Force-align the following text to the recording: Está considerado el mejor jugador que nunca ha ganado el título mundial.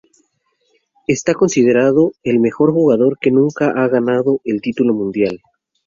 Está 1.05 1.35
considerado 1.35 2.13
el 2.23 2.39
mejor 2.39 2.71
jugador 2.73 3.19
que 3.21 3.29
nunca 3.29 3.69
ha 3.69 3.87
ganado 3.87 4.41
el 4.45 4.59
título 4.59 4.95
mundial. 4.95 5.43